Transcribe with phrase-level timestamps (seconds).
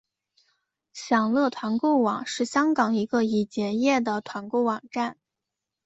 [0.93, 5.15] 享乐团购网是香港一个已结业的团购网站。